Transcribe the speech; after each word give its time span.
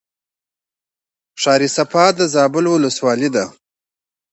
ښار 1.41 1.61
صفا 1.75 2.05
د 2.17 2.19
زابل 2.33 2.65
ولسوالۍ 2.69 3.29
ده 3.35 3.45